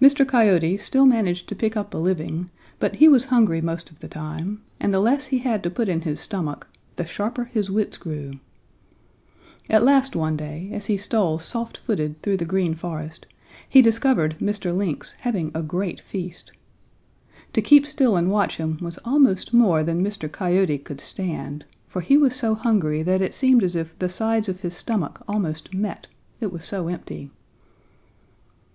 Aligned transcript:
Mr. 0.00 0.26
Coyote 0.26 0.78
still 0.78 1.04
managed 1.04 1.46
to 1.50 1.54
pick 1.54 1.76
up 1.76 1.92
a 1.92 1.98
living, 1.98 2.48
but 2.78 2.94
he 2.94 3.06
was 3.06 3.26
hungry 3.26 3.60
most 3.60 3.90
of 3.90 3.98
the 4.00 4.08
time, 4.08 4.62
and 4.80 4.94
the 4.94 4.98
less 4.98 5.26
he 5.26 5.40
had 5.40 5.62
to 5.62 5.68
put 5.68 5.90
in 5.90 6.00
his 6.00 6.20
stomach, 6.20 6.66
the 6.96 7.04
sharper 7.04 7.44
his 7.44 7.70
wits 7.70 7.98
grew. 7.98 8.40
At 9.68 9.82
last 9.84 10.16
one 10.16 10.38
day, 10.38 10.70
as 10.72 10.86
he 10.86 10.96
stole 10.96 11.38
soft 11.38 11.76
footed 11.76 12.22
through 12.22 12.38
the 12.38 12.46
Green 12.46 12.72
Forest, 12.74 13.26
he 13.68 13.82
discovered 13.82 14.36
Mr. 14.40 14.74
Lynx 14.74 15.12
having 15.20 15.50
a 15.54 15.62
great 15.62 16.00
feast. 16.00 16.50
To 17.52 17.60
keep 17.60 17.86
still 17.86 18.16
and 18.16 18.30
watch 18.30 18.56
him 18.56 18.78
was 18.80 18.98
almost 19.04 19.52
more 19.52 19.82
than 19.84 20.02
Mr. 20.02 20.32
Coyote 20.32 20.78
could 20.78 21.02
stand, 21.02 21.66
for 21.86 22.00
he 22.00 22.16
was 22.16 22.34
so 22.34 22.54
hungry 22.54 23.02
that 23.02 23.20
it 23.20 23.34
seemed 23.34 23.62
as 23.62 23.76
if 23.76 23.98
the 23.98 24.08
sides 24.08 24.48
of 24.48 24.62
his 24.62 24.74
stomach 24.74 25.22
almost 25.28 25.74
met, 25.74 26.06
it 26.40 26.50
was 26.50 26.64
so 26.64 26.88
empty. 26.88 27.28